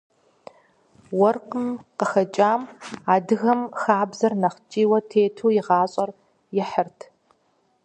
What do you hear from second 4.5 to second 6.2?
ткӏийуэ тету и гъащӏэр